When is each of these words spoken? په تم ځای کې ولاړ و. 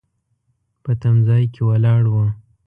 په 0.83 0.91
تم 1.01 1.15
ځای 1.27 1.43
کې 1.53 1.61
ولاړ 1.69 2.03
و. 2.11 2.15